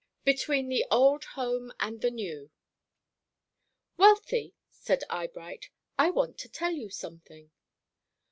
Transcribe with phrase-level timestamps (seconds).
[0.23, 2.49] BETWEEN THE OLD HOME AND THE NEW.
[3.97, 7.51] "Wealthy," said Eyebright, "I want to tell you something."